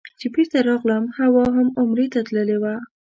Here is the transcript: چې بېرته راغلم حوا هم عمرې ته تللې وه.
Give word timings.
چې 0.19 0.27
بېرته 0.33 0.57
راغلم 0.69 1.05
حوا 1.19 1.45
هم 1.55 1.67
عمرې 1.79 2.07
ته 2.13 2.19
تللې 2.27 2.57
وه. 2.61 2.75